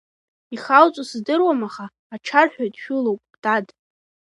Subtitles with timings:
[0.55, 3.67] Ихауҵо сыздыруам, аха ачарҳәаҩ дшәылоуп, дад!